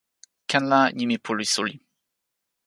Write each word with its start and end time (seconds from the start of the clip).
ken 0.49 0.63
la, 0.71 0.79
nimi 0.97 1.17
pu 1.23 1.31
li 1.37 1.45
suli. 1.53 1.75